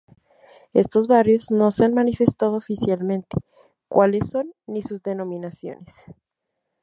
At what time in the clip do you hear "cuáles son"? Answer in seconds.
3.87-4.51